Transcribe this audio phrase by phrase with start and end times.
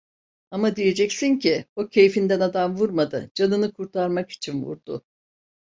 [0.51, 5.05] Ama diyeceksin ki, o keyfinden adam vurmadı, canını kurtarmak için vurdu.